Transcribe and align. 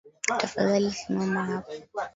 Tafadhali 0.27 0.91
simama 0.91 1.41
hapa. 1.47 1.73